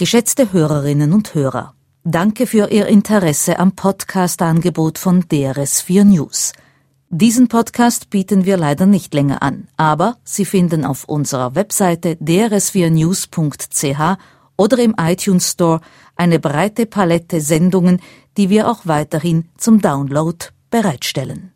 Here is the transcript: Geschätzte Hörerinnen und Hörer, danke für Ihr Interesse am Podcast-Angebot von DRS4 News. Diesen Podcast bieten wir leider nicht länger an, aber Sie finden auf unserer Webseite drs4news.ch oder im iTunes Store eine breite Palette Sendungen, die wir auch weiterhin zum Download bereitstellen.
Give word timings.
Geschätzte 0.00 0.54
Hörerinnen 0.54 1.12
und 1.12 1.34
Hörer, 1.34 1.74
danke 2.04 2.46
für 2.46 2.70
Ihr 2.70 2.86
Interesse 2.86 3.58
am 3.58 3.72
Podcast-Angebot 3.72 4.96
von 4.96 5.24
DRS4 5.24 6.04
News. 6.04 6.54
Diesen 7.10 7.48
Podcast 7.48 8.08
bieten 8.08 8.46
wir 8.46 8.56
leider 8.56 8.86
nicht 8.86 9.12
länger 9.12 9.42
an, 9.42 9.68
aber 9.76 10.16
Sie 10.24 10.46
finden 10.46 10.86
auf 10.86 11.04
unserer 11.04 11.54
Webseite 11.54 12.14
drs4news.ch 12.14 14.18
oder 14.56 14.78
im 14.78 14.94
iTunes 14.98 15.50
Store 15.50 15.82
eine 16.16 16.38
breite 16.38 16.86
Palette 16.86 17.42
Sendungen, 17.42 18.00
die 18.38 18.48
wir 18.48 18.70
auch 18.70 18.86
weiterhin 18.86 19.50
zum 19.58 19.82
Download 19.82 20.46
bereitstellen. 20.70 21.52